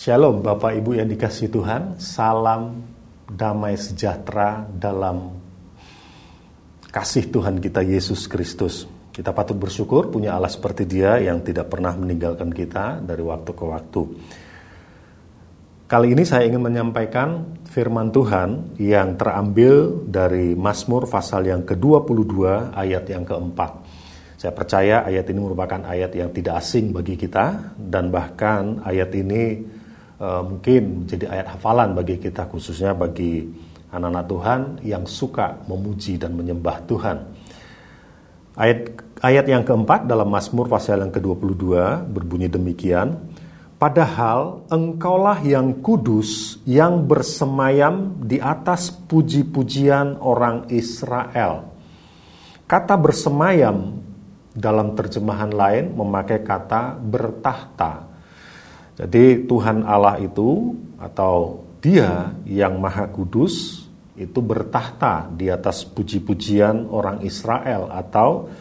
[0.00, 2.88] Shalom Bapak Ibu yang dikasih Tuhan, salam
[3.28, 5.36] damai sejahtera dalam
[6.88, 8.88] kasih Tuhan kita Yesus Kristus.
[9.12, 13.64] Kita patut bersyukur punya Allah seperti dia yang tidak pernah meninggalkan kita dari waktu ke
[13.68, 14.02] waktu.
[15.84, 23.04] Kali ini saya ingin menyampaikan firman Tuhan yang terambil dari Mazmur pasal yang ke-22 ayat
[23.04, 23.84] yang keempat.
[24.40, 29.76] Saya percaya ayat ini merupakan ayat yang tidak asing bagi kita dan bahkan ayat ini
[30.20, 33.48] uh, mungkin menjadi ayat hafalan bagi kita khususnya bagi
[33.90, 37.18] anak-anak Tuhan yang suka memuji dan menyembah Tuhan.
[38.54, 38.78] Ayat
[39.24, 41.64] ayat yang keempat dalam Mazmur pasal yang ke-22
[42.12, 43.16] berbunyi demikian,
[43.80, 51.64] Padahal engkaulah yang kudus yang bersemayam di atas puji-pujian orang Israel.
[52.68, 54.04] Kata bersemayam
[54.52, 58.09] dalam terjemahan lain memakai kata bertahta.
[59.00, 63.88] Jadi Tuhan Allah itu atau Dia yang Maha Kudus
[64.20, 68.52] itu bertahta di atas puji-pujian orang Israel atau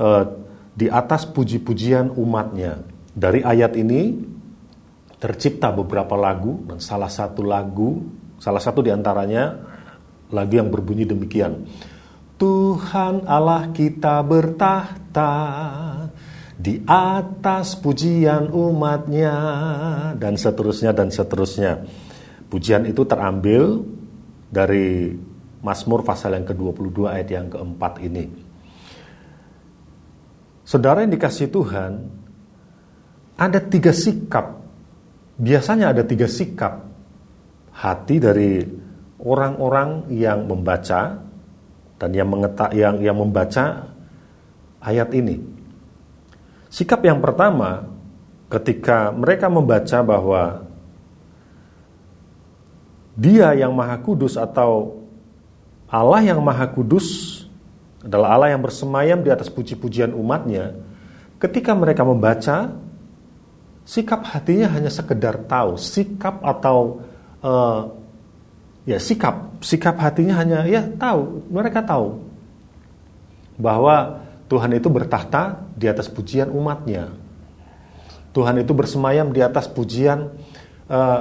[0.00, 0.24] eh,
[0.72, 2.80] di atas puji-pujian umatnya.
[3.12, 4.16] Dari ayat ini
[5.20, 8.00] tercipta beberapa lagu dan salah satu lagu,
[8.40, 9.52] salah satu di antaranya
[10.32, 11.68] lagu yang berbunyi demikian.
[12.40, 15.30] Tuhan Allah kita bertahta
[16.62, 19.34] di atas pujian umatnya
[20.14, 21.82] dan seterusnya dan seterusnya.
[22.46, 23.82] Pujian itu terambil
[24.46, 25.10] dari
[25.58, 28.30] Mazmur pasal yang ke-22 ayat yang keempat ini.
[30.62, 31.92] Saudara yang dikasih Tuhan,
[33.34, 34.62] ada tiga sikap.
[35.42, 36.86] Biasanya ada tiga sikap
[37.74, 38.62] hati dari
[39.18, 41.18] orang-orang yang membaca
[41.98, 43.90] dan yang mengetak yang yang membaca
[44.78, 45.61] ayat ini.
[46.72, 47.84] Sikap yang pertama
[48.48, 50.64] ketika mereka membaca bahwa
[53.12, 55.04] Dia yang Maha Kudus atau
[55.84, 57.44] Allah yang Maha Kudus
[58.00, 60.72] adalah Allah yang bersemayam di atas puji-pujian umatnya.
[61.36, 62.72] Ketika mereka membaca,
[63.84, 67.04] sikap hatinya hanya sekedar tahu, sikap atau
[67.44, 67.92] uh,
[68.88, 72.18] ya sikap sikap hatinya hanya ya tahu mereka tahu
[73.60, 77.08] bahwa Tuhan itu bertahta di atas pujian umatnya.
[78.36, 80.28] Tuhan itu bersemayam di atas pujian
[80.92, 81.20] uh,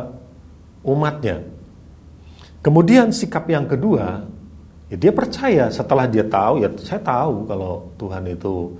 [0.84, 1.48] umatnya.
[2.60, 4.28] Kemudian sikap yang kedua
[4.92, 8.76] ya dia percaya setelah dia tahu ya saya tahu kalau Tuhan itu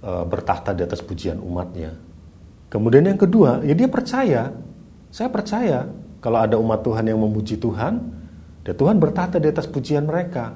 [0.00, 1.92] uh, bertahta di atas pujian umatnya.
[2.72, 4.48] Kemudian yang kedua ya dia percaya
[5.12, 5.84] saya percaya
[6.24, 7.98] kalau ada umat Tuhan yang memuji Tuhan,
[8.62, 10.54] dan Tuhan bertata di atas pujian mereka.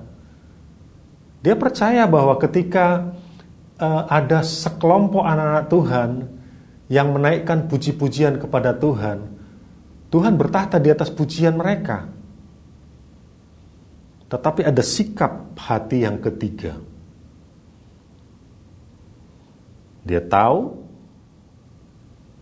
[1.42, 3.12] Dia percaya bahwa ketika
[3.81, 6.10] uh, ada sekelompok anak-anak Tuhan
[6.87, 9.26] yang menaikkan puji-pujian kepada Tuhan,
[10.10, 12.06] Tuhan bertahta di atas pujian mereka.
[14.26, 16.78] Tetapi ada sikap hati yang ketiga.
[20.06, 20.87] Dia tahu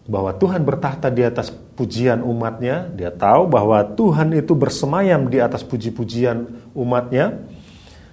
[0.04, 5.64] bahwa Tuhan bertahta di atas pujian umatnya, dia tahu bahwa Tuhan itu bersemayam di atas
[5.64, 7.40] puji-pujian umatnya,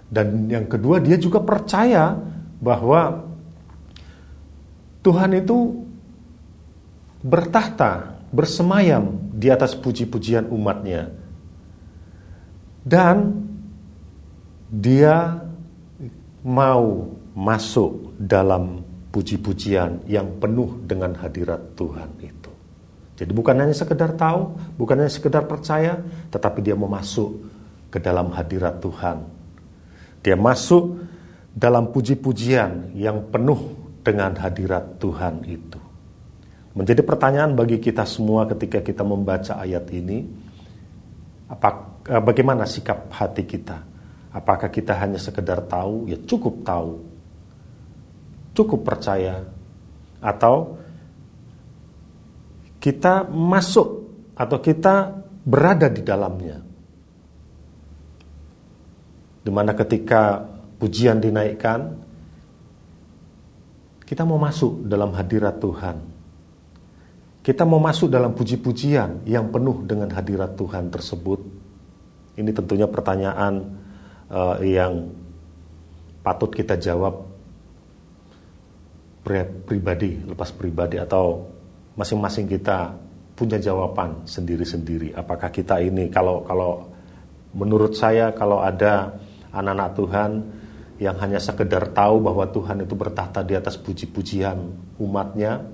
[0.08, 2.16] dan yang kedua dia juga percaya
[2.62, 3.26] bahwa
[5.02, 5.82] Tuhan itu
[7.26, 11.10] bertahta, bersemayam di atas puji-pujian umatnya,
[12.86, 13.42] dan
[14.70, 15.42] dia
[16.46, 22.52] mau masuk dalam puji-pujian yang penuh dengan hadirat Tuhan itu.
[23.22, 26.02] Jadi bukan hanya sekedar tahu, bukan hanya sekedar percaya,
[26.34, 27.38] tetapi dia mau masuk
[27.94, 29.22] ke dalam hadirat Tuhan.
[30.26, 31.06] Dia masuk
[31.52, 33.60] dalam puji-pujian yang penuh
[34.02, 35.80] dengan hadirat Tuhan itu.
[36.72, 40.24] Menjadi pertanyaan bagi kita semua ketika kita membaca ayat ini,
[41.52, 43.78] apa, eh, bagaimana sikap hati kita?
[44.32, 46.08] Apakah kita hanya sekedar tahu?
[46.08, 47.04] Ya cukup tahu,
[48.56, 49.44] cukup percaya
[50.24, 50.80] atau
[52.80, 54.08] kita masuk
[54.40, 55.12] atau kita
[55.44, 56.58] berada di dalamnya.
[59.42, 60.48] Di mana ketika
[60.82, 61.94] pujian dinaikkan,
[64.02, 65.98] kita mau masuk dalam hadirat Tuhan.
[67.46, 71.40] Kita mau masuk dalam puji-pujian yang penuh dengan hadirat Tuhan tersebut.
[72.38, 73.78] Ini tentunya pertanyaan
[74.34, 75.14] uh, yang
[76.26, 77.30] patut kita jawab
[79.70, 81.46] pribadi, lepas pribadi atau
[81.94, 82.94] masing-masing kita
[83.38, 85.14] punya jawaban sendiri-sendiri.
[85.14, 86.90] Apakah kita ini kalau kalau
[87.54, 89.18] menurut saya kalau ada
[89.52, 90.32] anak-anak Tuhan
[91.02, 94.54] yang hanya sekedar tahu bahwa Tuhan itu bertahta di atas puji-pujian
[95.02, 95.66] umatnya,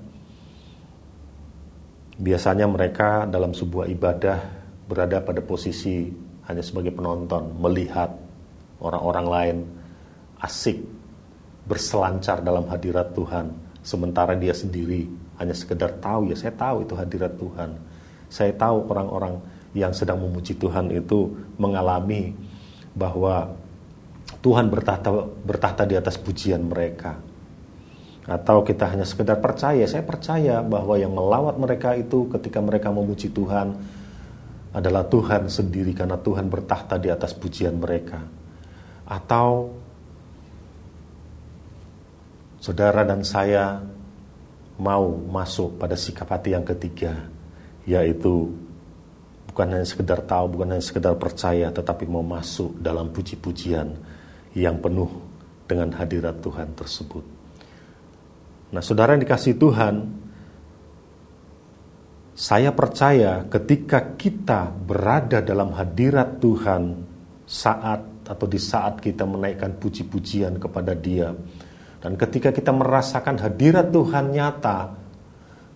[2.16, 4.40] biasanya mereka dalam sebuah ibadah
[4.88, 6.08] berada pada posisi
[6.48, 8.08] hanya sebagai penonton, melihat
[8.80, 9.56] orang-orang lain
[10.40, 10.80] asik
[11.68, 13.52] berselancar dalam hadirat Tuhan,
[13.84, 15.04] sementara dia sendiri
[15.36, 17.76] hanya sekedar tahu ya saya tahu itu hadirat Tuhan.
[18.32, 19.44] Saya tahu orang-orang
[19.76, 22.32] yang sedang memuji Tuhan itu mengalami
[22.96, 23.52] bahwa
[24.38, 27.16] Tuhan bertahta bertahta di atas pujian mereka.
[28.28, 33.32] Atau kita hanya sekedar percaya, saya percaya bahwa yang melawat mereka itu ketika mereka memuji
[33.32, 33.72] Tuhan
[34.76, 38.20] adalah Tuhan sendiri karena Tuhan bertahta di atas pujian mereka.
[39.08, 39.72] Atau
[42.60, 43.80] saudara dan saya
[44.76, 47.16] mau masuk pada sikap hati yang ketiga,
[47.88, 48.52] yaitu
[49.58, 53.90] bukan hanya sekedar tahu, bukan hanya sekedar percaya, tetapi mau masuk dalam puji-pujian
[54.54, 55.10] yang penuh
[55.66, 57.26] dengan hadirat Tuhan tersebut.
[58.70, 59.94] Nah, saudara yang dikasih Tuhan,
[62.38, 66.82] saya percaya ketika kita berada dalam hadirat Tuhan
[67.42, 71.34] saat atau di saat kita menaikkan puji-pujian kepada Dia,
[71.98, 74.94] dan ketika kita merasakan hadirat Tuhan nyata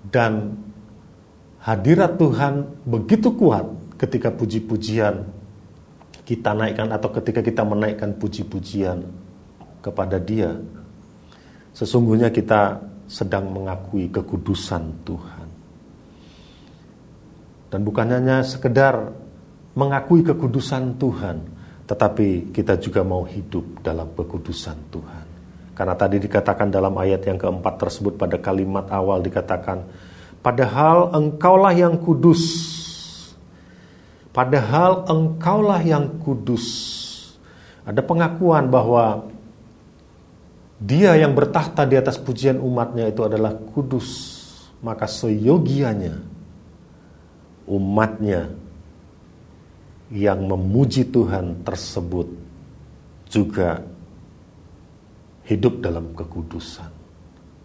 [0.07, 0.55] dan
[1.63, 3.65] hadirat Tuhan begitu kuat
[3.97, 5.23] ketika puji-pujian
[6.27, 9.03] kita naikkan atau ketika kita menaikkan puji-pujian
[9.83, 10.55] kepada Dia,
[11.75, 12.79] sesungguhnya kita
[13.11, 15.49] sedang mengakui kekudusan Tuhan.
[17.73, 19.11] Dan bukan hanya sekedar
[19.75, 21.43] mengakui kekudusan Tuhan,
[21.89, 25.27] tetapi kita juga mau hidup dalam kekudusan Tuhan.
[25.73, 29.83] Karena tadi dikatakan dalam ayat yang keempat tersebut pada kalimat awal dikatakan,
[30.43, 32.43] Padahal engkaulah yang kudus.
[34.35, 36.67] Padahal engkaulah yang kudus.
[37.87, 39.31] Ada pengakuan bahwa
[40.83, 44.35] dia yang bertahta di atas pujian umatnya itu adalah kudus.
[44.83, 46.19] Maka seyogianya
[47.71, 48.51] umatnya
[50.11, 52.27] yang memuji Tuhan tersebut
[53.31, 53.81] juga
[55.47, 56.91] hidup dalam kekudusan,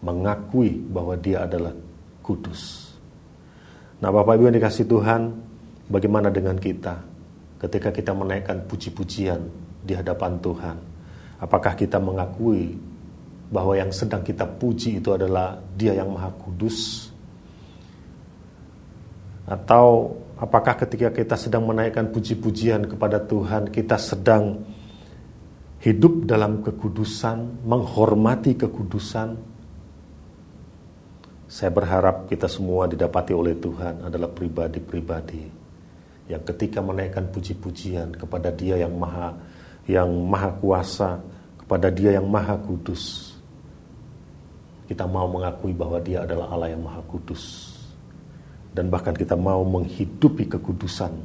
[0.05, 1.73] mengakui bahwa dia adalah
[2.27, 2.91] kudus.
[4.03, 5.31] Nah, Bapak Ibu yang dikasih Tuhan,
[5.87, 6.99] bagaimana dengan kita
[7.63, 9.39] ketika kita menaikkan puji-pujian
[9.87, 10.77] di hadapan Tuhan?
[11.39, 12.75] Apakah kita mengakui
[13.47, 17.09] bahwa yang sedang kita puji itu adalah Dia yang Maha Kudus?
[19.47, 24.59] Atau apakah ketika kita sedang menaikkan puji-pujian kepada Tuhan, kita sedang
[25.81, 29.56] hidup dalam kekudusan, menghormati kekudusan.
[31.47, 35.47] Saya berharap kita semua didapati oleh Tuhan adalah pribadi-pribadi
[36.27, 39.31] yang ketika menaikkan puji-pujian kepada Dia yang Maha
[39.87, 41.23] yang Maha Kuasa,
[41.63, 43.35] kepada Dia yang Maha Kudus.
[44.87, 47.75] Kita mau mengakui bahwa Dia adalah Allah yang Maha Kudus.
[48.75, 51.15] Dan bahkan kita mau menghidupi kekudusan.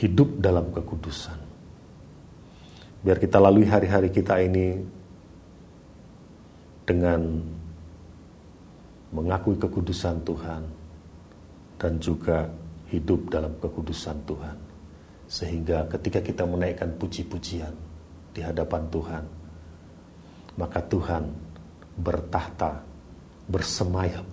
[0.00, 1.36] Hidup dalam kekudusan.
[3.04, 4.82] Biar kita lalui hari-hari kita ini
[6.88, 7.20] dengan
[9.12, 10.62] mengakui kekudusan Tuhan
[11.76, 12.48] dan juga
[12.88, 14.56] hidup dalam kekudusan Tuhan.
[15.28, 17.76] Sehingga ketika kita menaikkan puji-pujian
[18.32, 19.24] di hadapan Tuhan,
[20.56, 21.28] maka Tuhan
[22.00, 22.80] bertahta,
[23.44, 24.24] bersemayam,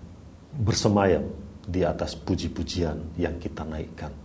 [0.55, 1.27] bersemayam
[1.67, 4.15] di atas puji-pujian yang kita naikkan.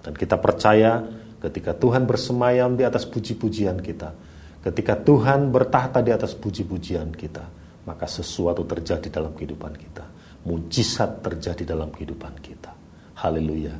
[0.00, 1.04] Dan kita percaya
[1.44, 4.16] ketika Tuhan bersemayam di atas puji-pujian kita,
[4.64, 10.04] ketika Tuhan bertahta di atas puji-pujian kita, maka sesuatu terjadi dalam kehidupan kita.
[10.46, 12.70] Mujizat terjadi dalam kehidupan kita.
[13.18, 13.74] Haleluya.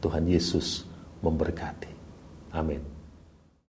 [0.00, 0.84] Tuhan Yesus
[1.24, 1.90] memberkati.
[2.52, 2.95] Amin.